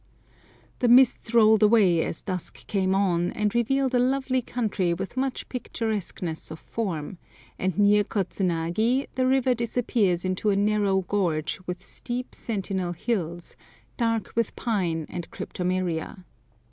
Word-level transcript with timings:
The 0.79 0.87
mists 0.87 1.31
rolled 1.31 1.61
away 1.61 2.03
as 2.03 2.23
dusk 2.23 2.65
came 2.65 2.95
on, 2.95 3.31
and 3.33 3.53
revealed 3.53 3.93
a 3.93 3.99
lovely 3.99 4.41
country 4.41 4.95
with 4.95 5.15
much 5.15 5.47
picturesqueness 5.47 6.49
of 6.49 6.57
form, 6.57 7.19
and 7.59 7.77
near 7.77 8.03
Kotsunagi 8.03 9.05
the 9.13 9.27
river 9.27 9.53
disappears 9.53 10.25
into 10.25 10.49
a 10.49 10.55
narrow 10.55 11.01
gorge 11.01 11.59
with 11.67 11.85
steep, 11.85 12.33
sentinel 12.33 12.93
hills, 12.93 13.55
dark 13.95 14.31
with 14.35 14.55
pine 14.55 15.05
and 15.07 15.29
cryptomeria. 15.29 16.25